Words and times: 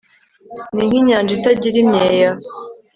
ni 0.73 0.83
nk'inyanja 0.87 1.31
itagira 1.37 1.77
imyeya 1.83 2.31